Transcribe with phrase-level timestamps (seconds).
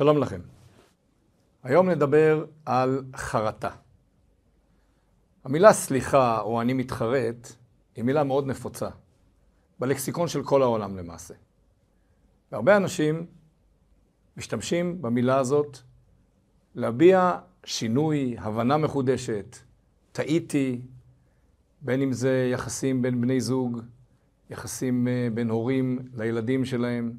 [0.00, 0.40] שלום לכם.
[1.62, 3.70] היום נדבר על חרטה.
[5.44, 7.52] המילה סליחה או אני מתחרט
[7.96, 8.88] היא מילה מאוד נפוצה,
[9.78, 11.34] בלקסיקון של כל העולם למעשה.
[12.52, 13.26] והרבה אנשים
[14.36, 15.78] משתמשים במילה הזאת
[16.74, 19.56] להביע שינוי, הבנה מחודשת,
[20.12, 20.80] טעיתי,
[21.80, 23.80] בין אם זה יחסים בין בני זוג,
[24.50, 27.12] יחסים אה, בין הורים לילדים שלהם,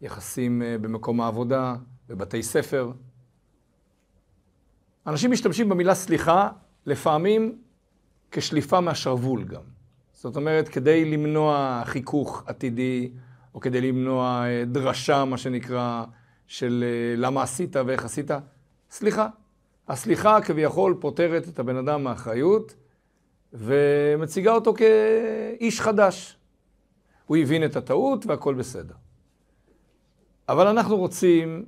[0.00, 1.76] יחסים אה, במקום העבודה,
[2.08, 2.90] בבתי ספר.
[5.06, 6.48] אנשים משתמשים במילה סליחה
[6.86, 7.58] לפעמים
[8.30, 9.62] כשליפה מהשרוול גם.
[10.12, 13.10] זאת אומרת, כדי למנוע חיכוך עתידי,
[13.54, 16.04] או כדי למנוע אה, דרשה, מה שנקרא,
[16.46, 16.84] של
[17.16, 18.30] למה עשית ואיך עשית,
[18.90, 19.28] סליחה.
[19.88, 22.74] הסליחה כביכול פותרת את הבן אדם מאחריות
[23.52, 26.36] ומציגה אותו כאיש חדש.
[27.26, 28.94] הוא הבין את הטעות והכל בסדר.
[30.48, 31.64] אבל אנחנו רוצים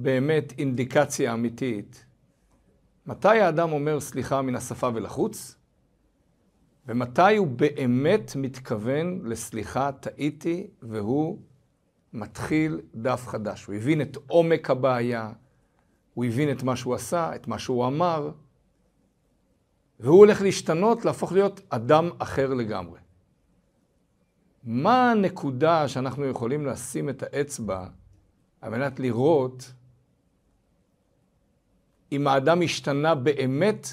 [0.00, 2.04] באמת אינדיקציה אמיתית.
[3.06, 5.56] מתי האדם אומר סליחה מן השפה ולחוץ?
[6.86, 11.38] ומתי הוא באמת מתכוון לסליחה, טעיתי, והוא
[12.12, 13.64] מתחיל דף חדש.
[13.64, 15.32] הוא הבין את עומק הבעיה,
[16.14, 18.30] הוא הבין את מה שהוא עשה, את מה שהוא אמר,
[20.00, 23.00] והוא הולך להשתנות, להפוך להיות אדם אחר לגמרי.
[24.64, 27.86] מה הנקודה שאנחנו יכולים לשים את האצבע
[28.60, 29.72] על מנת לראות
[32.12, 33.88] אם האדם השתנה באמת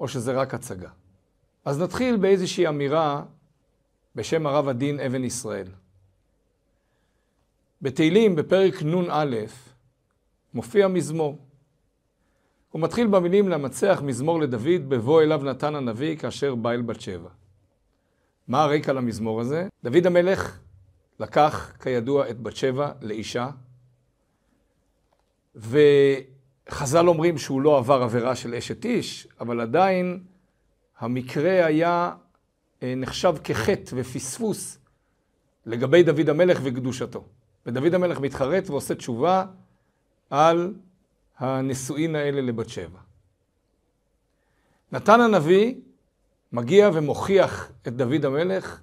[0.00, 0.90] או שזה רק הצגה?
[1.64, 3.22] אז נתחיל באיזושהי אמירה
[4.14, 5.66] בשם הרב הדין אבן ישראל.
[7.82, 9.36] בתהילים, בפרק נ"א,
[10.54, 11.38] מופיע מזמור.
[12.70, 17.28] הוא מתחיל במילים למצח מזמור לדוד, בבוא אליו נתן הנביא כאשר בא אל בת שבע.
[18.48, 19.68] מה הרקע למזמור הזה?
[19.84, 20.58] דוד המלך
[21.20, 23.50] לקח, כידוע, את בת שבע לאישה,
[26.68, 30.24] וחז"ל אומרים שהוא לא עבר עבירה של אשת איש, אבל עדיין
[30.98, 32.12] המקרה היה
[32.82, 34.78] אה, נחשב כחטא ופספוס
[35.66, 37.24] לגבי דוד המלך וקדושתו.
[37.66, 39.44] ודוד המלך מתחרט ועושה תשובה
[40.30, 40.74] על
[41.38, 42.98] הנישואין האלה לבת שבע.
[44.92, 45.74] נתן הנביא
[46.52, 48.80] מגיע ומוכיח את דוד המלך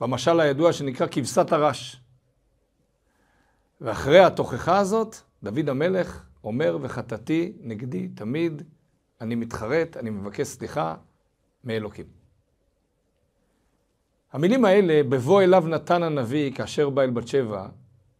[0.00, 2.00] במשל הידוע שנקרא כבשת הרש.
[3.80, 8.62] ואחרי התוכחה הזאת, דוד המלך אומר, וחטאתי נגדי תמיד,
[9.20, 10.94] אני מתחרט, אני מבקש סליחה
[11.64, 12.06] מאלוקים.
[14.32, 17.68] המילים האלה, בבוא אליו נתן הנביא כאשר בא אל בת שבע,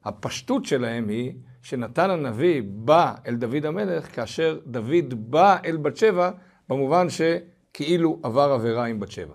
[0.04, 1.32] הפשטות שלהם היא
[1.62, 6.30] שנתן הנביא בא אל דוד המלך כאשר דוד בא אל בת שבע,
[6.68, 9.34] במובן שכאילו עבר עבירה עם בת שבע.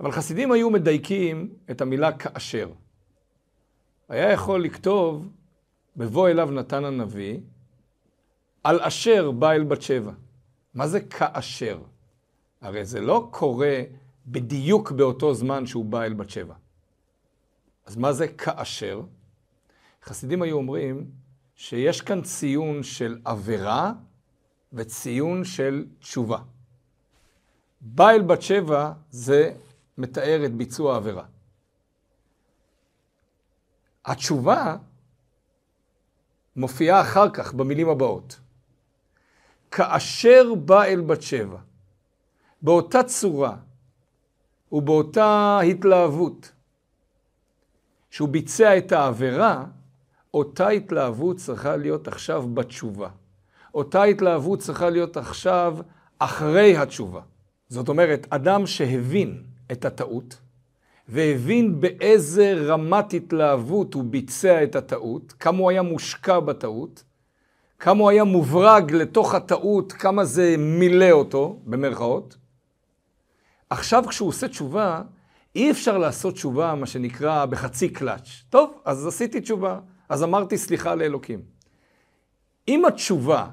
[0.00, 2.70] אבל חסידים היו מדייקים את המילה כאשר.
[4.08, 5.28] היה יכול לכתוב,
[5.96, 7.38] בבוא אליו נתן הנביא,
[8.64, 10.12] על אשר בא אל בת שבע.
[10.74, 11.82] מה זה כאשר?
[12.60, 13.82] הרי זה לא קורה
[14.26, 16.54] בדיוק באותו זמן שהוא בא אל בת שבע.
[17.86, 19.02] אז מה זה כאשר?
[20.02, 21.10] חסידים היו אומרים
[21.54, 23.92] שיש כאן ציון של עבירה
[24.72, 26.38] וציון של תשובה.
[27.80, 29.54] בא אל בת שבע זה
[29.98, 31.24] מתאר את ביצוע העבירה.
[34.04, 34.76] התשובה
[36.56, 38.40] מופיעה אחר כך במילים הבאות.
[39.70, 41.58] כאשר בא אל בת שבע,
[42.62, 43.56] באותה צורה
[44.72, 46.52] ובאותה התלהבות
[48.10, 49.64] שהוא ביצע את העבירה,
[50.34, 53.08] אותה התלהבות צריכה להיות עכשיו בתשובה.
[53.74, 55.78] אותה התלהבות צריכה להיות עכשיו
[56.18, 57.20] אחרי התשובה.
[57.68, 59.42] זאת אומרת, אדם שהבין
[59.72, 60.36] את הטעות,
[61.08, 67.04] והבין באיזה רמת התלהבות הוא ביצע את הטעות, כמה הוא היה מושקע בטעות,
[67.78, 72.36] כמה הוא היה מוברג לתוך הטעות, כמה זה מילא אותו, במרכאות.
[73.70, 75.02] עכשיו כשהוא עושה תשובה,
[75.56, 78.28] אי אפשר לעשות תשובה, מה שנקרא, בחצי קלאץ'.
[78.50, 81.42] טוב, אז עשיתי תשובה, אז אמרתי סליחה לאלוקים.
[82.68, 83.46] אם התשובה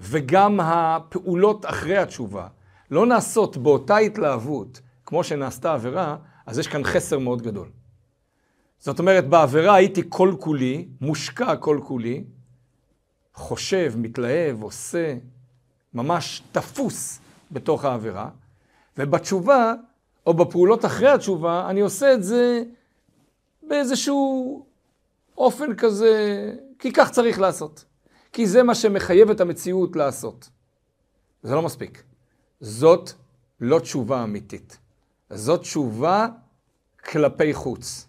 [0.00, 2.46] וגם הפעולות אחרי התשובה
[2.90, 6.16] לא נעשות באותה התלהבות כמו שנעשתה עבירה,
[6.46, 7.68] אז יש כאן חסר מאוד גדול.
[8.78, 12.24] זאת אומרת, בעבירה הייתי כל כולי, מושקע כל כולי,
[13.34, 15.14] חושב, מתלהב, עושה,
[15.94, 17.20] ממש תפוס
[17.52, 18.30] בתוך העבירה,
[18.98, 19.74] ובתשובה,
[20.26, 22.62] או בפעולות אחרי התשובה, אני עושה את זה
[23.62, 24.66] באיזשהו
[25.38, 27.84] אופן כזה, כי כך צריך לעשות.
[28.32, 30.48] כי זה מה שמחייב את המציאות לעשות.
[31.42, 32.02] זה לא מספיק.
[32.60, 33.10] זאת
[33.60, 34.78] לא תשובה אמיתית.
[35.34, 36.26] זאת תשובה
[37.04, 38.08] כלפי חוץ.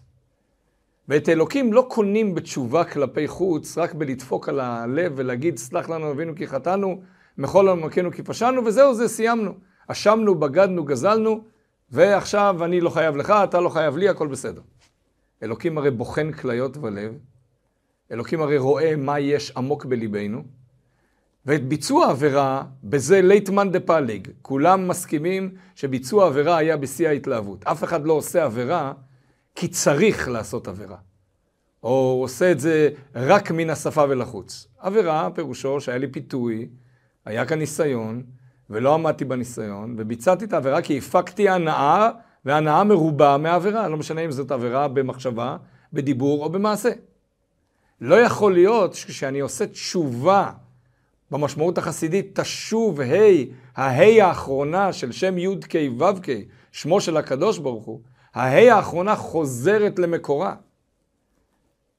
[1.08, 6.34] ואת אלוקים לא קונים בתשובה כלפי חוץ, רק בלדפוק על הלב ולהגיד, סלח לנו אבינו
[6.36, 7.02] כי חטאנו,
[7.38, 9.54] לנו מכנו כי פשענו, וזהו זה, סיימנו.
[9.88, 11.44] אשמנו, בגדנו, גזלנו,
[11.90, 14.60] ועכשיו אני לא חייב לך, אתה לא חייב לי, הכל בסדר.
[15.42, 17.18] אלוקים הרי בוחן כליות ולב,
[18.12, 20.42] אלוקים הרי רואה מה יש עמוק בליבנו,
[21.46, 24.28] ואת ביצוע עבירה, בזה לייטמן דה פליג.
[24.42, 27.64] כולם מסכימים שביצוע עבירה היה בשיא ההתלהבות.
[27.64, 28.92] אף אחד לא עושה עבירה
[29.54, 30.96] כי צריך לעשות עבירה.
[31.82, 34.66] או עושה את זה רק מן השפה ולחוץ.
[34.78, 36.68] עבירה, פירושו שהיה לי פיתוי,
[37.24, 38.22] היה כאן ניסיון,
[38.70, 42.10] ולא עמדתי בניסיון, וביצעתי את העבירה כי הפקתי הנאה,
[42.44, 43.88] והנאה מרובה מהעבירה.
[43.88, 45.56] לא משנה אם זאת עבירה במחשבה,
[45.92, 46.90] בדיבור או במעשה.
[48.00, 50.50] לא יכול להיות שכשאני עושה תשובה
[51.30, 53.04] במשמעות החסידית, תשוב ה',
[53.76, 56.30] הה' האחרונה של שם י' כ' ו' כ',
[56.72, 58.00] שמו של הקדוש ברוך הוא,
[58.34, 60.54] הה' האחרונה חוזרת למקורה.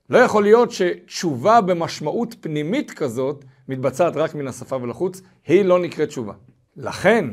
[0.09, 6.07] לא יכול להיות שתשובה במשמעות פנימית כזאת מתבצעת רק מן השפה ולחוץ, היא לא נקראת
[6.07, 6.33] תשובה.
[6.77, 7.25] לכן,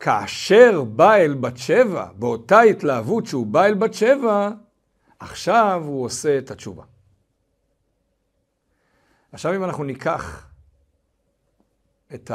[0.00, 4.50] כאשר בא אל בת שבע, באותה התלהבות שהוא בא אל בת שבע,
[5.18, 6.82] עכשיו הוא עושה את התשובה.
[9.32, 10.47] עכשיו אם אנחנו ניקח
[12.14, 12.30] את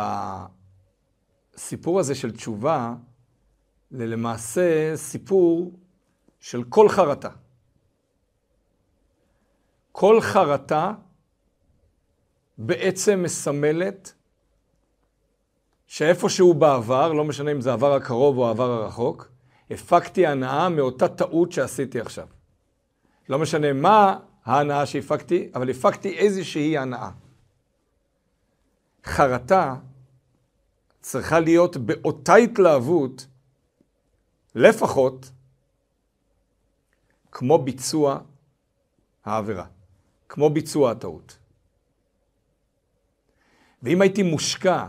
[1.55, 2.93] הסיפור הזה של תשובה,
[3.91, 5.71] ללמעשה סיפור
[6.39, 7.29] של כל חרטה.
[9.91, 10.93] כל חרטה
[12.57, 14.13] בעצם מסמלת
[15.87, 19.31] שאיפשהו בעבר, לא משנה אם זה העבר הקרוב או העבר הרחוק,
[19.71, 22.27] הפקתי הנאה מאותה טעות שעשיתי עכשיו.
[23.29, 27.09] לא משנה מה ההנאה שהפקתי, אבל הפקתי איזושהי הנאה.
[29.03, 29.75] חרטה
[31.01, 33.27] צריכה להיות באותה התלהבות,
[34.55, 35.31] לפחות,
[37.31, 38.19] כמו ביצוע
[39.25, 39.65] העבירה,
[40.29, 41.37] כמו ביצוע הטעות.
[43.83, 44.87] ואם הייתי מושקע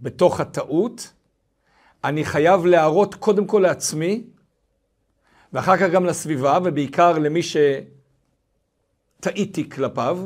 [0.00, 1.12] בתוך הטעות,
[2.04, 4.24] אני חייב להראות קודם כל לעצמי,
[5.52, 7.40] ואחר כך גם לסביבה, ובעיקר למי
[9.20, 10.18] שטעיתי כלפיו,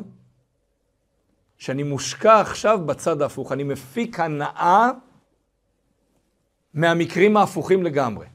[1.63, 3.53] שאני מושקע עכשיו בצד ההפוך.
[3.53, 4.91] אני מפיק הנאה
[6.75, 8.27] מהמקרים ההפוכים לגמרי.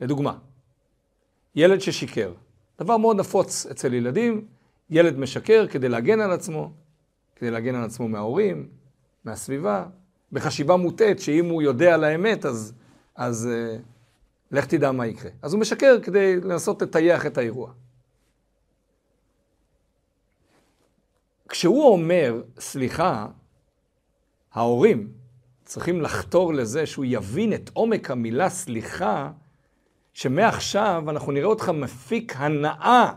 [0.00, 0.38] לדוגמה,
[1.54, 2.32] ילד ששיקר.
[2.78, 4.46] דבר מאוד נפוץ אצל ילדים,
[4.90, 6.72] ילד משקר כדי להגן על עצמו,
[7.36, 8.68] כדי להגן על עצמו מההורים,
[9.24, 9.86] מהסביבה,
[10.32, 12.72] בחשיבה מוטעית שאם הוא יודע על האמת, אז,
[13.14, 13.82] אז uh,
[14.50, 15.30] לך תדע מה יקרה.
[15.42, 17.72] אז הוא משקר כדי לנסות לטייח את האירוע.
[21.48, 23.26] כשהוא אומר, סליחה,
[24.52, 25.08] ההורים
[25.64, 29.30] צריכים לחתור לזה שהוא יבין את עומק המילה סליחה,
[30.12, 33.12] שמעכשיו אנחנו נראה אותך מפיק הנאה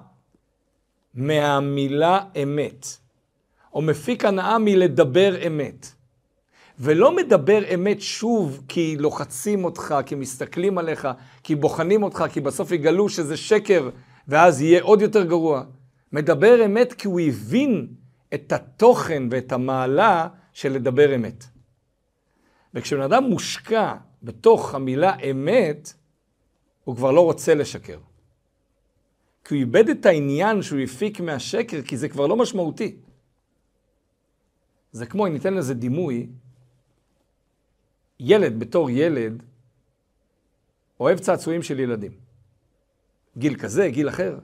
[1.14, 2.86] מהמילה אמת,
[3.74, 5.88] או מפיק הנאה מלדבר אמת.
[6.80, 11.08] ולא מדבר אמת שוב כי לוחצים אותך, כי מסתכלים עליך,
[11.44, 13.90] כי בוחנים אותך, כי בסוף יגלו שזה שקר,
[14.28, 15.64] ואז יהיה עוד יותר גרוע.
[16.14, 17.88] מדבר אמת כי הוא הבין
[18.34, 21.46] את התוכן ואת המעלה של לדבר אמת.
[22.74, 25.94] וכשבן אדם מושקע בתוך המילה אמת,
[26.84, 28.00] הוא כבר לא רוצה לשקר.
[29.44, 32.98] כי הוא איבד את העניין שהוא הפיק מהשקר, כי זה כבר לא משמעותי.
[34.92, 36.30] זה כמו, אם ניתן לזה דימוי,
[38.20, 39.44] ילד בתור ילד
[41.00, 42.12] אוהב צעצועים של ילדים.
[43.38, 44.39] גיל כזה, גיל אחר.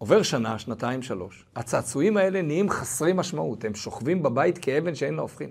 [0.00, 1.44] עובר שנה, שנתיים, שלוש.
[1.56, 3.64] הצעצועים האלה נהיים חסרי משמעות.
[3.64, 5.50] הם שוכבים בבית כאבן שאין לה הופכין.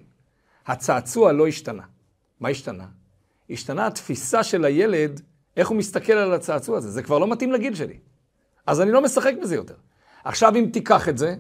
[0.68, 1.84] הצעצוע לא השתנה.
[2.39, 2.86] מה השתנה?
[3.50, 5.22] השתנה התפיסה של הילד,
[5.58, 6.91] איך הוא מסתכל על הצעצוע הזה.
[6.91, 8.00] זה כבר לא מתאים לגיל שלי.
[8.65, 9.75] אז אני לא משחק בזה יותר.
[10.24, 11.36] עכשיו, אם תיקח את זה,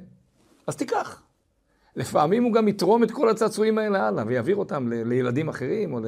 [0.67, 1.23] אז תיקח.
[1.95, 5.99] לפעמים הוא גם יתרום את כל הצעצועים האלה הלאה, ויעביר אותם ל- לילדים אחרים, או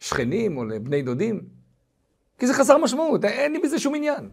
[0.00, 1.40] לשכנים, או לבני דודים.
[2.38, 4.30] כי זה חסר משמעות, אין לי בזה שום עניין.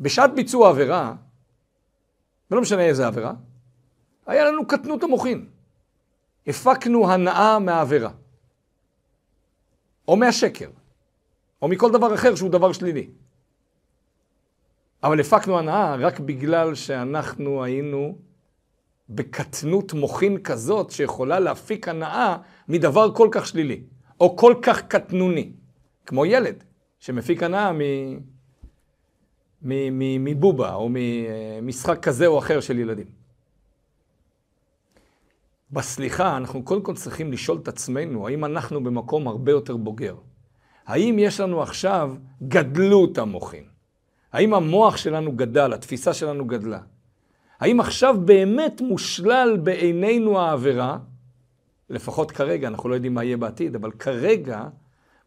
[0.00, 1.14] בשעת ביצוע עבירה,
[2.50, 3.32] ולא משנה איזה עבירה,
[4.26, 5.46] היה לנו קטנות המוחין.
[6.46, 8.10] הפקנו הנאה מהעבירה.
[10.08, 10.70] או מהשקר,
[11.62, 13.10] או מכל דבר אחר שהוא דבר שלילי.
[15.02, 18.18] אבל הפקנו הנאה רק בגלל שאנחנו היינו
[19.08, 22.36] בקטנות מוחין כזאת שיכולה להפיק הנאה
[22.68, 23.82] מדבר כל כך שלילי,
[24.20, 25.52] או כל כך קטנוני,
[26.06, 26.64] כמו ילד
[26.98, 27.72] שמפיק הנאה
[29.62, 33.06] מבובה או ממשחק כזה או אחר של ילדים.
[35.70, 40.14] בסליחה אנחנו קודם כל צריכים לשאול את עצמנו, האם אנחנו במקום הרבה יותר בוגר?
[40.86, 43.64] האם יש לנו עכשיו גדלות המוחין?
[44.32, 46.80] האם המוח שלנו גדל, התפיסה שלנו גדלה?
[47.60, 50.98] האם עכשיו באמת מושלל בעינינו העבירה?
[51.90, 54.64] לפחות כרגע, אנחנו לא יודעים מה יהיה בעתיד, אבל כרגע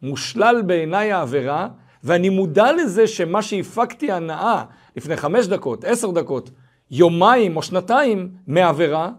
[0.01, 1.67] מושלל בעיניי העבירה,
[2.03, 4.65] ואני מודע לזה שמה שהפקתי הנאה
[4.95, 6.49] לפני חמש דקות, עשר דקות,
[6.91, 9.11] יומיים או שנתיים מעבירה,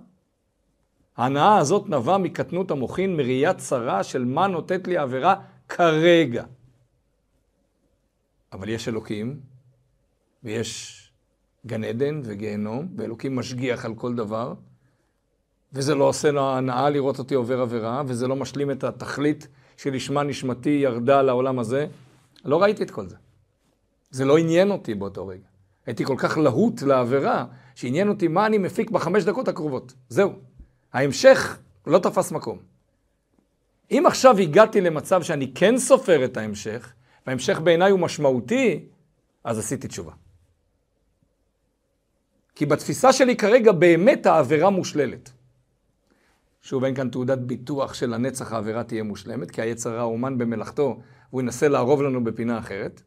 [1.16, 5.34] ההנאה הזאת נבעה מקטנות המוחין, מראיית צרה של מה נותנת לי העבירה
[5.68, 6.44] כרגע.
[8.52, 9.40] אבל יש אלוקים,
[10.44, 10.98] ויש
[11.66, 14.54] גן עדן וגיהנום, ואלוקים משגיח על כל דבר,
[15.72, 20.22] וזה לא עושה לו הנאה לראות אותי עובר עבירה, וזה לא משלים את התכלית שלשמה
[20.22, 21.86] נשמתי ירדה לעולם הזה.
[22.44, 23.16] לא ראיתי את כל זה.
[24.10, 25.46] זה לא עניין אותי באותו רגע.
[25.86, 27.44] הייתי כל כך להוט לעבירה,
[27.74, 29.92] שעניין אותי מה אני מפיק בחמש דקות הקרובות.
[30.08, 30.32] זהו.
[30.92, 32.58] ההמשך לא תפס מקום.
[33.90, 36.92] אם עכשיו הגעתי למצב שאני כן סופר את ההמשך,
[37.26, 38.84] וההמשך בעיניי הוא משמעותי,
[39.44, 40.12] אז עשיתי תשובה.
[42.54, 45.30] כי בתפיסה שלי כרגע באמת העבירה מושללת.
[46.62, 51.00] שוב, אין כאן תעודת ביטוח של הנצח העבירה תהיה מושלמת, כי היצר הרע אומן במלאכתו,
[51.32, 53.02] והוא ינסה לערוב לנו בפינה אחרת.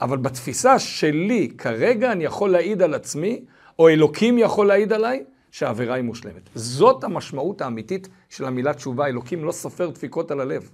[0.00, 3.44] אבל בתפיסה שלי, כרגע אני יכול להעיד על עצמי,
[3.78, 6.50] או אלוקים יכול להעיד עליי, שהעבירה היא מושלמת.
[6.54, 9.06] זאת המשמעות האמיתית של המילה תשובה.
[9.06, 10.70] אלוקים לא סופר דפיקות על הלב.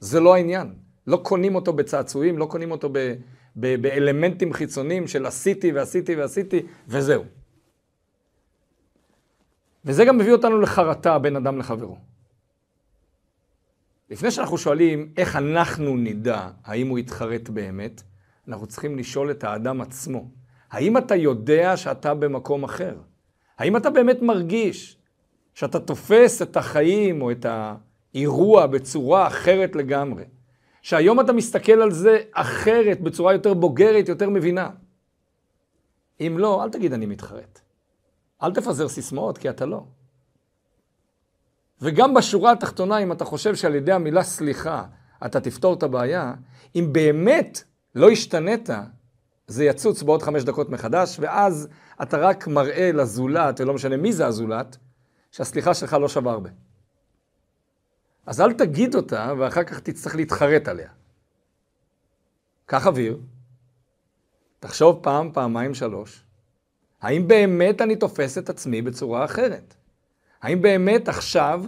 [0.00, 0.72] זה לא העניין.
[1.06, 3.14] לא קונים אותו בצעצועים, לא קונים אותו ב,
[3.56, 7.24] ב, באלמנטים חיצוניים של עשיתי ועשיתי ועשיתי, וזהו.
[9.84, 11.96] וזה גם מביא אותנו לחרטה בין אדם לחברו.
[14.10, 18.02] לפני שאנחנו שואלים איך אנחנו נדע האם הוא יתחרט באמת,
[18.48, 20.28] אנחנו צריכים לשאול את האדם עצמו.
[20.70, 22.96] האם אתה יודע שאתה במקום אחר?
[23.58, 24.98] האם אתה באמת מרגיש
[25.54, 27.46] שאתה תופס את החיים או את
[28.14, 30.24] האירוע בצורה אחרת לגמרי?
[30.82, 34.70] שהיום אתה מסתכל על זה אחרת, בצורה יותר בוגרת, יותר מבינה.
[36.20, 37.60] אם לא, אל תגיד אני מתחרט.
[38.42, 39.84] אל תפזר סיסמאות, כי אתה לא.
[41.80, 44.84] וגם בשורה התחתונה, אם אתה חושב שעל ידי המילה סליחה
[45.26, 46.34] אתה תפתור את הבעיה,
[46.76, 47.62] אם באמת
[47.94, 48.68] לא השתנית,
[49.46, 51.68] זה יצוץ בעוד חמש דקות מחדש, ואז
[52.02, 54.76] אתה רק מראה לזולת, ולא משנה מי זה הזולת,
[55.30, 56.50] שהסליחה שלך לא שווה הרבה.
[58.26, 60.90] אז אל תגיד אותה, ואחר כך תצטרך להתחרט עליה.
[62.66, 63.18] קח אוויר,
[64.60, 66.24] תחשוב פעם, פעמיים, שלוש,
[67.00, 69.74] האם באמת אני תופס את עצמי בצורה אחרת?
[70.42, 71.64] האם באמת עכשיו,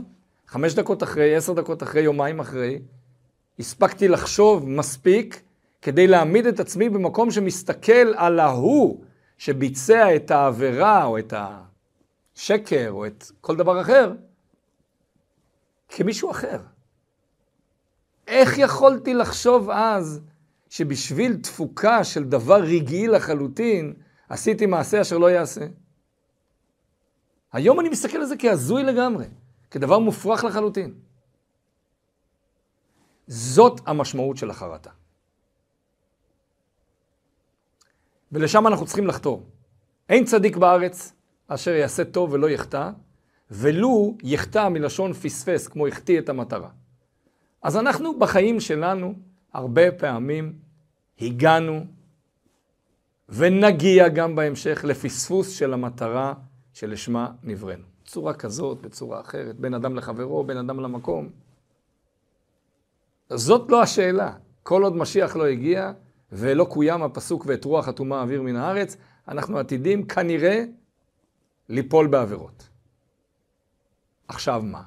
[0.47, 2.79] חמש דקות אחרי, עשר דקות אחרי, יומיים אחרי,
[3.59, 5.43] הספקתי לחשוב מספיק
[5.83, 9.05] כדי להעמיד את עצמי במקום שמסתכל על ההוא
[9.39, 11.35] שביצע את העבירה או את
[12.37, 14.12] השקר או את כל דבר אחר,
[15.89, 16.59] כמישהו אחר.
[18.29, 20.21] איך יכולתי לחשוב אז
[20.69, 23.95] שבשביל תפוקה של דבר רגעי לחלוטין,
[24.29, 25.67] עשיתי מעשה אשר לא יעשה?
[27.52, 29.26] היום אני מסתכל על זה כהזוי לגמרי,
[29.71, 30.95] כדבר מופרך לחלוטין.
[33.26, 34.90] זאת המשמעות של החרטה.
[38.33, 39.47] ולשם אנחנו צריכים לחתור.
[40.09, 41.12] אין צדיק בארץ
[41.49, 42.90] אשר יעשה טוב ולא יחטא,
[43.50, 46.69] ולו יחטא מלשון פספס, כמו החטיא את המטרה.
[47.62, 49.14] אז אנחנו בחיים שלנו
[49.52, 50.59] הרבה פעמים
[51.21, 51.85] הגענו
[53.28, 56.35] ונגיע גם בהמשך לפספוס של המטרה
[56.73, 57.85] שלשמה נבראנו.
[58.05, 61.29] בצורה כזאת, בצורה אחרת, בין אדם לחברו, בין אדם למקום.
[63.31, 64.33] זאת לא השאלה.
[64.62, 65.93] כל עוד משיח לא הגיע
[66.33, 68.97] ולא קוים הפסוק ואת רוח הטומאה אוויר מן הארץ,
[69.29, 70.65] אנחנו עתידים כנראה
[71.69, 72.69] ליפול בעבירות.
[74.29, 74.83] עכשיו מה?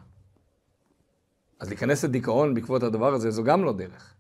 [1.60, 4.14] אז להיכנס לדיכאון בעקבות הדבר הזה, זו גם לא דרך.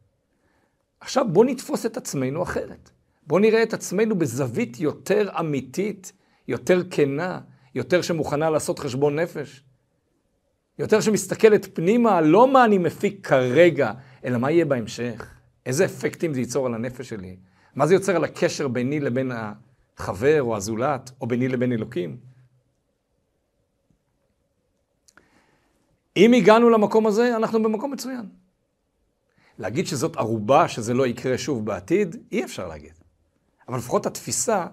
[0.99, 2.89] עכשיו בואו נתפוס את עצמנו אחרת.
[3.27, 6.13] בואו נראה את עצמנו בזווית יותר אמיתית,
[6.47, 7.39] יותר כנה,
[7.75, 9.63] יותר שמוכנה לעשות חשבון נפש.
[10.79, 13.91] יותר שמסתכלת פנימה, לא מה אני מפיק כרגע,
[14.25, 15.33] אלא מה יהיה בהמשך.
[15.65, 17.37] איזה אפקטים זה ייצור על הנפש שלי.
[17.75, 19.31] מה זה יוצר על הקשר ביני לבין
[19.97, 22.17] החבר או הזולת, או ביני לבין אלוקים.
[26.17, 28.29] אם הגענו למקום הזה, אנחנו במקום מצוין.
[29.59, 32.93] להגיד שזאת ערובה, שזה לא יקרה שוב בעתיד, אי אפשר להגיד.
[33.67, 34.67] אבל לפחות התפיסה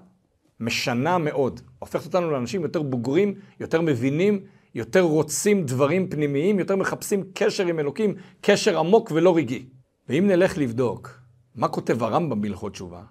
[0.61, 1.61] משנה מאוד.
[1.79, 4.41] הופכת אותנו לאנשים יותר בוגרים, יותר מבינים,
[4.75, 9.67] יותר רוצים דברים פנימיים, יותר מחפשים קשר עם אלוקים, קשר עמוק ולא רגעי.
[10.09, 11.21] ואם נלך לבדוק
[11.55, 13.03] מה כותב הרמב"ם בהלכות תשובה,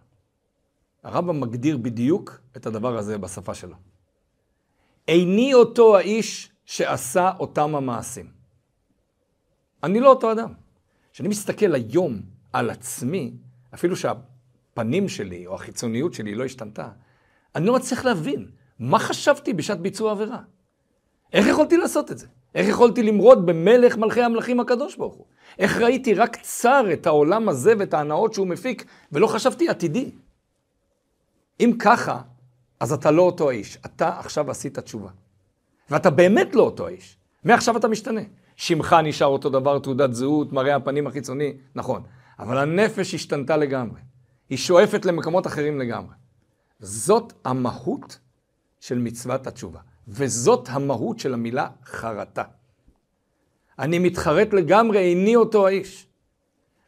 [1.04, 3.76] הרמב"ם מגדיר בדיוק את הדבר הזה בשפה שלו.
[5.08, 8.32] איני אותו האיש שעשה אותם המעשים.
[9.84, 10.54] אני לא אותו אדם.
[11.14, 12.22] כשאני מסתכל היום
[12.54, 13.34] על עצמי,
[13.74, 16.90] אפילו שהפנים שלי או החיצוניות שלי לא השתנתה,
[17.60, 18.48] אני לא מצליח להבין
[18.80, 20.40] מה חשבתי בשעת ביצוע עבירה.
[21.34, 22.28] איך יכולתי לעשות את זה?
[22.56, 25.26] איך יכולתי למרוד במלך מלכי המלכים הקדוש ברוך הוא?
[25.60, 30.12] איך ראיתי רק צר את העולם הזה ואת ההנאות שהוא מפיק, ולא חשבתי עתידי?
[31.60, 32.22] אם ככה,
[32.80, 33.78] אז אתה לא אותו האיש.
[33.86, 35.10] אתה עכשיו עשית תשובה.
[35.90, 37.18] ואתה באמת לא אותו האיש.
[37.44, 38.22] מעכשיו אתה משתנה.
[38.56, 42.04] שמך נשאר אותו דבר, תעודת זהות, מראה הפנים החיצוני, נכון.
[42.40, 44.00] אבל הנפש השתנתה לגמרי.
[44.50, 46.19] היא שואפת למקומות אחרים לגמרי.
[46.80, 48.20] זאת המהות
[48.80, 49.80] של מצוות התשובה.
[50.08, 52.44] וזאת המהות של המילה חרטה.
[53.80, 56.08] אני מתחרט לגמרי, איני אותו האיש.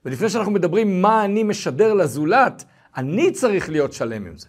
[0.05, 2.63] ולפני שאנחנו מדברים מה אני משדר לזולת,
[2.97, 4.47] אני צריך להיות שלם עם זה.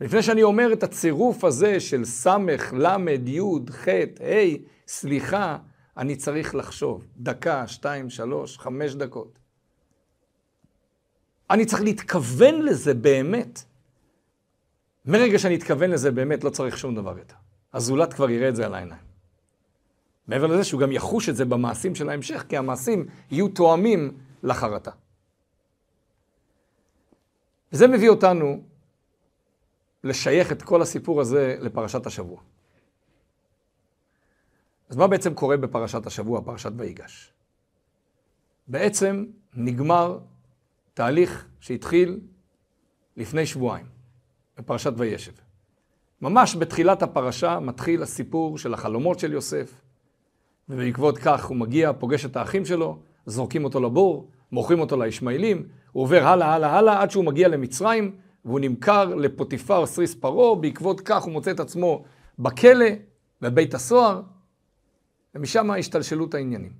[0.00, 5.58] לפני שאני אומר את הצירוף הזה של סמך, למד, יוד, חטא, ה', סליחה,
[5.96, 7.06] אני צריך לחשוב.
[7.16, 9.38] דקה, שתיים, שלוש, חמש דקות.
[11.50, 13.64] אני צריך להתכוון לזה באמת.
[15.04, 17.34] מרגע שאני אתכוון לזה באמת, לא צריך שום דבר יותר.
[17.72, 19.02] הזולת כבר יראה את זה על העיניים.
[20.26, 24.90] מעבר לזה שהוא גם יחוש את זה במעשים של ההמשך, כי המעשים יהיו תואמים לחרטה.
[27.72, 28.62] וזה מביא אותנו
[30.04, 32.40] לשייך את כל הסיפור הזה לפרשת השבוע.
[34.88, 37.32] אז מה בעצם קורה בפרשת השבוע, פרשת ויגש?
[38.68, 40.18] בעצם נגמר
[40.94, 42.20] תהליך שהתחיל
[43.16, 43.86] לפני שבועיים,
[44.58, 45.32] בפרשת וישב.
[46.22, 49.80] ממש בתחילת הפרשה מתחיל הסיפור של החלומות של יוסף,
[50.68, 56.02] ובעקבות כך הוא מגיע, פוגש את האחים שלו, זורקים אותו לבור, מוכרים אותו לישמעאלים, הוא
[56.02, 61.22] עובר הלאה, הלאה, הלאה, עד שהוא מגיע למצרים, והוא נמכר לפוטיפר סריס פרעה, בעקבות כך
[61.22, 62.04] הוא מוצא את עצמו
[62.38, 62.86] בכלא,
[63.40, 64.22] בבית הסוהר,
[65.34, 66.72] ומשם השתלשלות העניינים.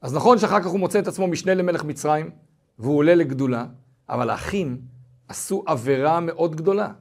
[0.00, 2.30] אז נכון שאחר כך הוא מוצא את עצמו משנה למלך מצרים,
[2.78, 3.66] והוא עולה לגדולה,
[4.08, 4.80] אבל האחים
[5.28, 6.92] עשו עבירה מאוד גדולה.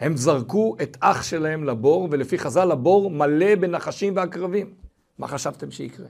[0.00, 4.74] הם זרקו את אח שלהם לבור, ולפי חז"ל הבור מלא בנחשים ועקרבים.
[5.18, 6.06] מה חשבתם שיקרה?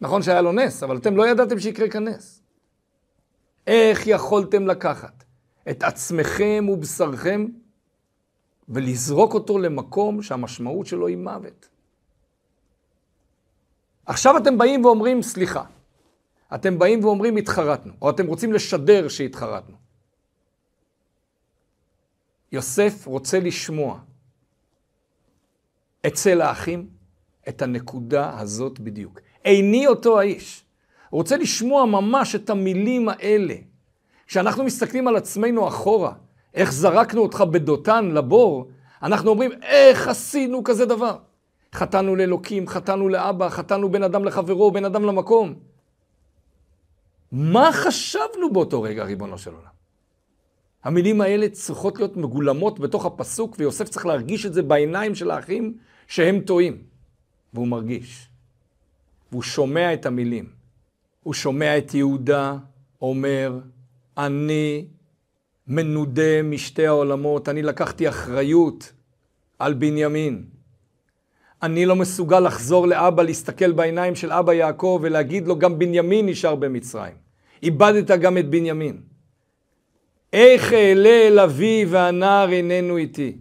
[0.00, 2.42] נכון שהיה לו נס, אבל אתם לא ידעתם שיקרה כאן נס.
[3.66, 5.24] איך יכולתם לקחת
[5.70, 7.46] את עצמכם ובשרכם
[8.68, 11.68] ולזרוק אותו למקום שהמשמעות שלו היא מוות?
[14.06, 15.64] עכשיו אתם באים ואומרים סליחה.
[16.54, 19.81] אתם באים ואומרים התחרטנו, או אתם רוצים לשדר שהתחרטנו.
[22.52, 23.98] יוסף רוצה לשמוע
[26.06, 26.86] אצל האחים
[27.48, 29.20] את הנקודה הזאת בדיוק.
[29.44, 30.64] איני אותו האיש.
[31.10, 33.54] הוא רוצה לשמוע ממש את המילים האלה.
[34.26, 36.12] כשאנחנו מסתכלים על עצמנו אחורה,
[36.54, 38.68] איך זרקנו אותך בדותן לבור,
[39.02, 41.18] אנחנו אומרים, איך עשינו כזה דבר?
[41.72, 45.54] חטאנו לאלוקים, חטאנו לאבא, חטאנו בין אדם לחברו, בין אדם למקום.
[47.32, 49.81] מה חשבנו באותו רגע, ריבונו של עולם?
[50.84, 55.76] המילים האלה צריכות להיות מגולמות בתוך הפסוק, ויוסף צריך להרגיש את זה בעיניים של האחים
[56.06, 56.82] שהם טועים.
[57.54, 58.28] והוא מרגיש.
[59.32, 60.48] והוא שומע את המילים.
[61.22, 62.56] הוא שומע את יהודה
[63.02, 63.58] אומר,
[64.18, 64.86] אני
[65.66, 68.92] מנודה משתי העולמות, אני לקחתי אחריות
[69.58, 70.44] על בנימין.
[71.62, 76.54] אני לא מסוגל לחזור לאבא, להסתכל בעיניים של אבא יעקב ולהגיד לו, גם בנימין נשאר
[76.54, 77.14] במצרים.
[77.62, 79.11] איבדת גם את בנימין.
[80.32, 83.36] איך אעלה אל אבי והנער איננו איתי?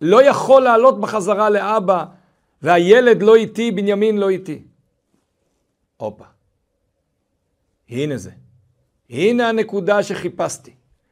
[0.00, 2.04] לא יכול לעלות בחזרה לאבא,
[2.62, 4.62] והילד לא איתי, בנימין לא איתי.
[5.96, 6.24] הופה.
[7.88, 8.30] הנה זה.
[9.10, 10.70] הנה הנקודה שחיפשתי.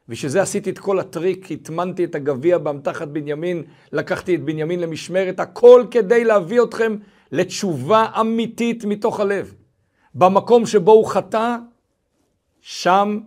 [0.09, 5.39] בשביל זה עשיתי את כל הטריק, הטמנתי את הגביע באמתחת בנימין, לקחתי את בנימין למשמרת,
[5.39, 6.95] הכל כדי להביא אתכם
[7.31, 9.53] לתשובה אמיתית מתוך הלב.
[10.15, 11.55] במקום שבו הוא חטא,
[12.61, 13.19] שם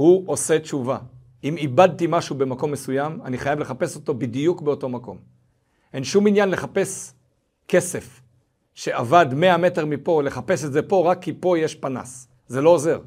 [0.00, 0.98] הוא עושה תשובה.
[1.44, 5.18] אם איבדתי משהו במקום מסוים, אני חייב לחפש אותו בדיוק באותו מקום.
[5.92, 7.12] אין שום עניין לחפש
[7.68, 8.20] כסף
[8.74, 12.28] שאבד 100 מטר מפה, לחפש את זה פה רק כי פה יש פנס.
[12.46, 13.00] זה לא עוזר,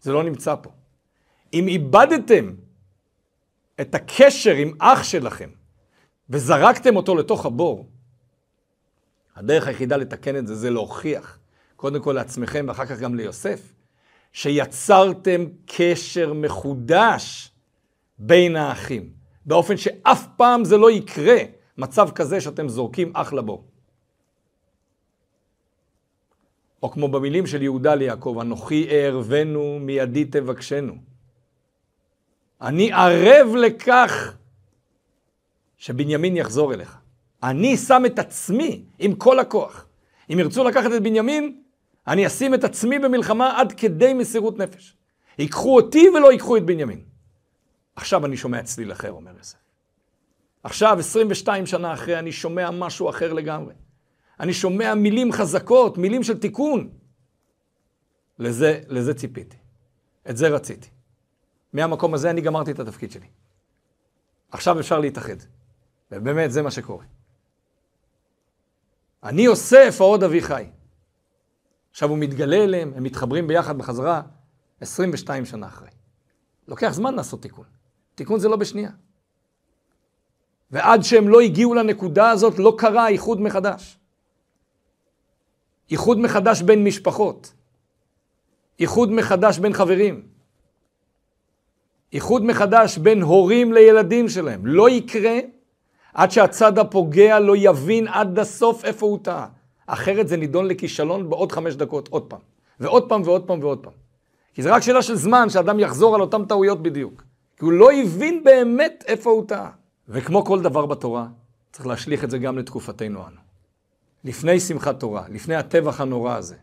[0.00, 0.70] זה לא נמצא פה.
[1.54, 2.54] אם איבדתם
[3.80, 5.50] את הקשר עם אח שלכם
[6.30, 7.88] וזרקתם אותו לתוך הבור,
[9.36, 11.38] הדרך היחידה לתקן את זה זה להוכיח,
[11.76, 13.72] קודם כל לעצמכם ואחר כך גם ליוסף,
[14.32, 17.50] שיצרתם קשר מחודש
[18.18, 19.10] בין האחים,
[19.46, 21.38] באופן שאף פעם זה לא יקרה
[21.78, 23.64] מצב כזה שאתם זורקים אח לבור.
[26.82, 30.94] או כמו במילים של יהודה ליעקב, אנוכי אערבנו מידי תבקשנו.
[32.60, 34.36] אני ערב לכך
[35.78, 36.98] שבנימין יחזור אליך.
[37.42, 39.86] אני שם את עצמי עם כל הכוח.
[40.32, 41.60] אם ירצו לקחת את בנימין,
[42.06, 44.96] אני אשים את עצמי במלחמה עד כדי מסירות נפש.
[45.38, 47.04] ייקחו אותי ולא ייקחו את בנימין.
[47.96, 49.58] עכשיו אני שומע צליל אחר, אומר יוסף.
[50.62, 53.74] עכשיו, 22 שנה אחרי, אני שומע משהו אחר לגמרי.
[54.40, 56.90] אני שומע מילים חזקות, מילים של תיקון.
[58.38, 59.56] לזה, לזה ציפיתי.
[60.30, 60.88] את זה רציתי.
[61.72, 63.26] מהמקום הזה אני גמרתי את התפקיד שלי.
[64.50, 65.36] עכשיו אפשר להתאחד.
[66.12, 67.04] ובאמת, זה מה שקורה.
[69.22, 70.66] אני יוסף, העוד אבי חי.
[71.90, 74.22] עכשיו הוא מתגלה אליהם, הם מתחברים ביחד בחזרה
[74.80, 75.88] 22 שנה אחרי.
[76.68, 77.64] לוקח זמן לעשות תיקון.
[78.14, 78.90] תיקון זה לא בשנייה.
[80.70, 83.98] ועד שהם לא הגיעו לנקודה הזאת, לא קרה איחוד מחדש.
[85.90, 87.52] איחוד מחדש בין משפחות.
[88.80, 90.26] איחוד מחדש בין חברים.
[92.12, 94.66] איחוד מחדש בין הורים לילדים שלהם.
[94.66, 95.38] לא יקרה
[96.14, 99.48] עד שהצד הפוגע לא יבין עד הסוף איפה הוא טעה.
[99.92, 102.40] אחרת זה נידון לכישלון בעוד חמש דקות, עוד פעם.
[102.80, 103.92] ועוד פעם ועוד פעם ועוד פעם.
[104.54, 107.22] כי זה רק שאלה של זמן שאדם יחזור על אותן טעויות בדיוק.
[107.56, 109.70] כי הוא לא הבין באמת איפה הוא טעה.
[110.08, 111.26] וכמו כל דבר בתורה,
[111.72, 113.40] צריך להשליך את זה גם לתקופתנו אנו.
[114.24, 116.56] לפני שמחת תורה, לפני הטבח הנורא הזה,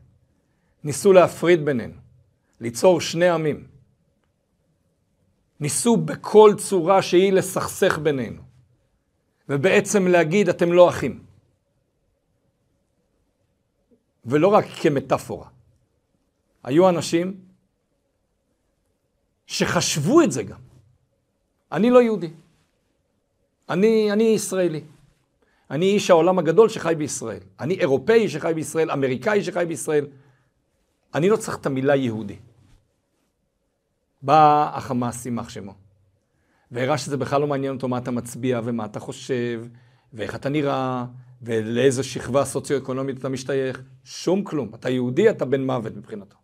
[0.83, 1.93] ניסו להפריד בינינו,
[2.61, 3.63] ליצור שני עמים.
[5.59, 8.41] ניסו בכל צורה שהיא לסכסך בינינו,
[9.49, 11.26] ובעצם להגיד, אתם לא אחים.
[14.27, 15.47] ולא רק כמטאפורה.
[16.63, 17.39] היו אנשים
[19.45, 20.59] שחשבו את זה גם.
[21.71, 22.31] אני לא יהודי.
[23.69, 24.81] אני, אני ישראלי.
[25.71, 27.39] אני איש העולם הגדול שחי בישראל.
[27.59, 30.07] אני אירופאי שחי בישראל, אמריקאי שחי בישראל.
[31.13, 32.35] אני לא צריך את המילה יהודי.
[34.21, 35.73] בא החמאס, יימח שמו,
[36.71, 39.65] והראה שזה בכלל לא מעניין אותו מה אתה מצביע ומה אתה חושב,
[40.13, 41.05] ואיך אתה נראה,
[41.41, 43.81] ולאיזו שכבה סוציו-אקונומית אתה משתייך.
[44.03, 44.71] שום כלום.
[44.75, 46.37] אתה יהודי, אתה בן מוות מבחינתו.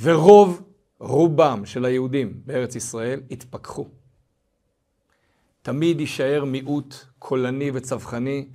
[0.00, 0.62] ורוב,
[0.98, 3.88] רובם של היהודים בארץ ישראל התפכחו.
[5.62, 8.48] תמיד יישאר מיעוט קולני וצווחני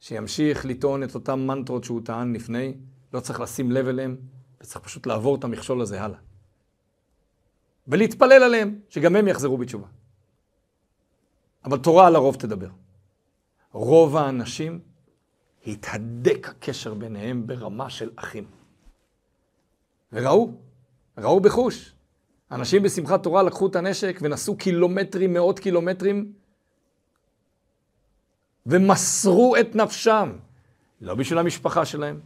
[0.00, 2.74] שימשיך לטעון את אותם מנטרות שהוא טען לפני,
[3.12, 4.16] לא צריך לשים לב אליהם,
[4.60, 6.18] וצריך פשוט לעבור את המכשול הזה הלאה.
[7.88, 9.86] ולהתפלל עליהם, שגם הם יחזרו בתשובה.
[11.64, 12.68] אבל תורה על הרוב תדבר.
[13.72, 14.80] רוב האנשים,
[15.66, 18.44] התהדק הקשר ביניהם ברמה של אחים.
[20.12, 20.50] וראו,
[21.18, 21.92] ראו בחוש.
[22.50, 26.32] אנשים בשמחת תורה לקחו את הנשק ונסעו קילומטרים, מאות קילומטרים,
[28.66, 30.32] ומסרו את נפשם.
[31.00, 32.20] לא בשביל המשפחה שלהם,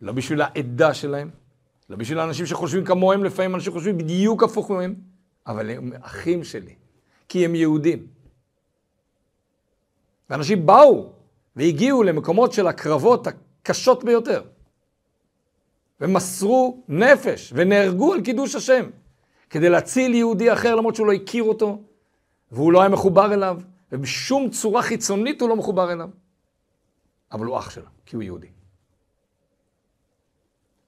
[0.00, 1.30] לא בשביל העדה שלהם,
[1.90, 4.94] לא בשביל האנשים שחושבים כמוהם, לפעמים אנשים חושבים בדיוק הפוך מהם,
[5.46, 6.74] אבל הם אחים שלי,
[7.28, 8.06] כי הם יהודים.
[10.30, 11.12] ואנשים באו
[11.56, 14.42] והגיעו למקומות של הקרבות הקשות ביותר.
[16.00, 18.84] ומסרו נפש ונהרגו על קידוש השם
[19.50, 21.82] כדי להציל יהודי אחר למרות שהוא לא הכיר אותו
[22.52, 23.60] והוא לא היה מחובר אליו
[23.92, 26.08] ובשום צורה חיצונית הוא לא מחובר אליו.
[27.32, 28.46] אבל הוא אח שלו, כי הוא יהודי.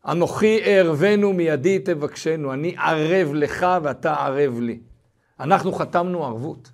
[0.06, 4.80] אנוכי אערבנו מידי תבקשנו, אני ערב לך ואתה ערב לי.
[5.40, 6.70] אנחנו חתמנו ערבות.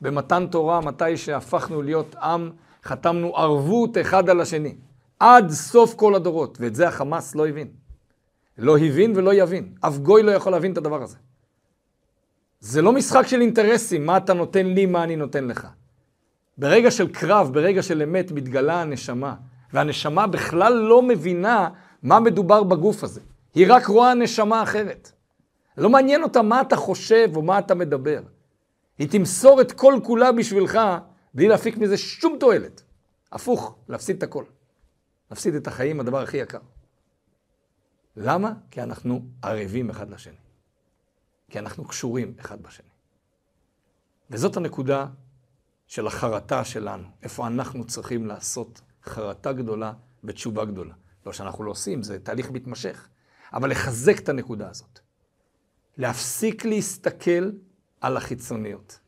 [0.00, 2.50] במתן תורה, מתי שהפכנו להיות עם,
[2.84, 4.74] חתמנו ערבות אחד על השני.
[5.18, 7.68] עד סוף כל הדורות, ואת זה החמאס לא הבין.
[8.58, 9.72] לא הבין ולא יבין.
[9.80, 11.16] אף גוי לא יכול להבין את הדבר הזה.
[12.60, 15.66] זה לא משחק של אינטרסים, מה אתה נותן לי, מה אני נותן לך.
[16.58, 19.34] ברגע של קרב, ברגע של אמת, מתגלה הנשמה.
[19.72, 21.68] והנשמה בכלל לא מבינה
[22.02, 23.20] מה מדובר בגוף הזה.
[23.54, 25.12] היא רק רואה נשמה אחרת.
[25.76, 28.20] לא מעניין אותה מה אתה חושב או מה אתה מדבר.
[29.00, 30.78] היא תמסור את כל כולה בשבילך,
[31.34, 32.82] בלי להפיק מזה שום תועלת.
[33.32, 34.44] הפוך, להפסיד את הכל.
[35.30, 36.58] להפסיד את החיים, הדבר הכי יקר.
[38.16, 38.52] למה?
[38.70, 40.36] כי אנחנו ערבים אחד לשני.
[41.50, 42.88] כי אנחנו קשורים אחד בשני.
[44.30, 45.06] וזאת הנקודה
[45.86, 49.92] של החרטה שלנו, איפה אנחנו צריכים לעשות חרטה גדולה
[50.24, 50.94] ותשובה גדולה.
[51.26, 53.08] לא שאנחנו לא עושים, זה תהליך מתמשך,
[53.52, 55.00] אבל לחזק את הנקודה הזאת.
[55.96, 57.50] להפסיק להסתכל
[58.00, 58.98] על החיצוניות.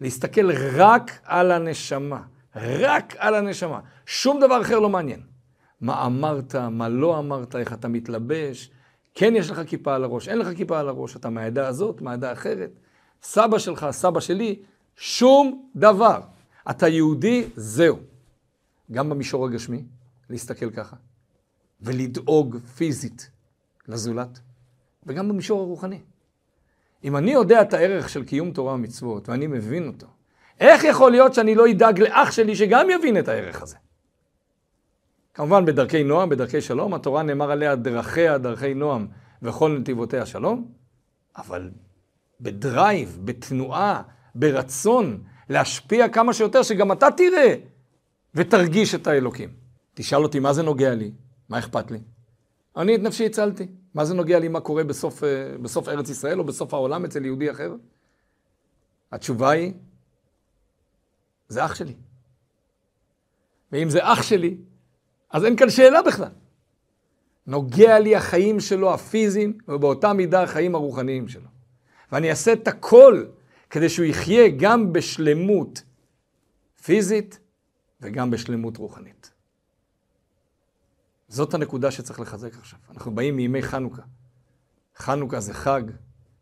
[0.00, 2.22] להסתכל רק על הנשמה,
[2.56, 3.80] רק על הנשמה.
[4.06, 5.20] שום דבר אחר לא מעניין.
[5.80, 8.70] מה אמרת, מה לא אמרת, איך אתה מתלבש,
[9.14, 12.32] כן יש לך כיפה על הראש, אין לך כיפה על הראש, אתה מהעדה הזאת, מהעדה
[12.32, 12.70] אחרת.
[13.22, 14.62] סבא שלך, סבא שלי,
[14.96, 16.20] שום דבר.
[16.70, 17.98] אתה יהודי, זהו.
[18.92, 19.84] גם במישור הגשמי,
[20.30, 20.96] להסתכל ככה.
[21.80, 23.30] ולדאוג פיזית
[23.88, 24.40] לזולת,
[25.06, 26.00] וגם במישור הרוחני.
[27.06, 30.06] אם אני יודע את הערך של קיום תורה ומצוות, ואני מבין אותו,
[30.60, 33.76] איך יכול להיות שאני לא אדאג לאח שלי שגם יבין את הערך הזה?
[35.34, 39.06] כמובן בדרכי נועם, בדרכי שלום, התורה נאמר עליה דרכיה דרכי נועם
[39.42, 40.68] וכל נתיבותיה שלום,
[41.36, 41.70] אבל
[42.40, 44.02] בדרייב, בתנועה,
[44.34, 47.54] ברצון, להשפיע כמה שיותר, שגם אתה תראה
[48.34, 49.50] ותרגיש את האלוקים.
[49.94, 51.12] תשאל אותי, מה זה נוגע לי?
[51.48, 51.98] מה אכפת לי?
[52.76, 53.66] אני את נפשי הצלתי.
[53.96, 57.24] מה זה נוגע לי מה קורה בסוף, אה, בסוף ארץ ישראל או בסוף העולם אצל
[57.24, 57.74] יהודי אחר?
[59.12, 59.72] התשובה היא,
[61.48, 61.94] זה אח שלי.
[63.72, 64.56] ואם זה אח שלי,
[65.30, 66.30] אז אין כאן שאלה בכלל.
[67.46, 71.48] נוגע לי החיים שלו הפיזיים, ובאותה מידה החיים הרוחניים שלו.
[72.12, 73.24] ואני אעשה את הכל
[73.70, 75.82] כדי שהוא יחיה גם בשלמות
[76.82, 77.38] פיזית
[78.00, 79.30] וגם בשלמות רוחנית.
[81.28, 82.78] זאת הנקודה שצריך לחזק עכשיו.
[82.90, 84.02] אנחנו באים מימי חנוכה.
[84.96, 85.82] חנוכה זה חג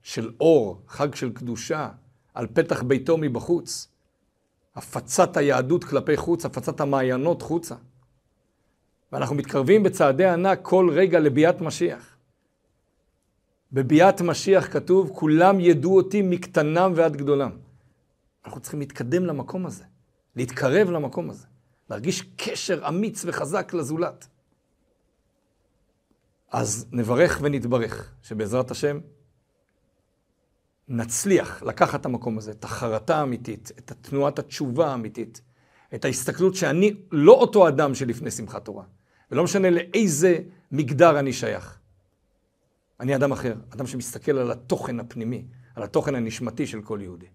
[0.02, 1.90] של אור, חג של קדושה,
[2.34, 3.88] על פתח ביתו מבחוץ.
[4.74, 7.74] הפצת היהדות כלפי חוץ, הפצת המעיינות חוצה.
[9.12, 12.16] ואנחנו מתקרבים בצעדי ענק כל רגע לביאת משיח.
[13.72, 17.50] בביאת משיח כתוב, כולם ידעו אותי מקטנם ועד גדולם.
[18.44, 19.84] אנחנו צריכים להתקדם למקום הזה,
[20.36, 21.46] להתקרב למקום הזה,
[21.90, 24.28] להרגיש קשר אמיץ וחזק לזולת.
[26.54, 28.98] אז נברך ונתברך, שבעזרת השם
[30.88, 35.40] נצליח לקחת את המקום הזה, את החרטה האמיתית, את תנועת התשובה האמיתית,
[35.94, 38.84] את ההסתכלות שאני לא אותו אדם שלפני שמחת תורה,
[39.30, 40.38] ולא משנה לאיזה
[40.72, 41.78] מגדר אני שייך.
[43.00, 47.28] אני אדם אחר, אדם שמסתכל על התוכן הפנימי, על התוכן הנשמתי של כל יהודי.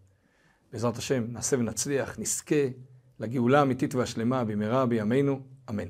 [0.71, 2.65] בעזרת השם, נעשה ונצליח, נזכה
[3.19, 5.87] לגאולה האמיתית והשלמה במהרה בימינו, אמן.